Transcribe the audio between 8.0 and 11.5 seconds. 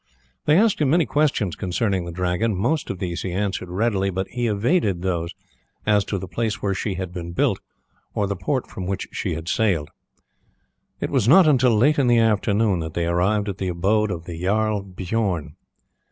or the port from which she had sailed. It was not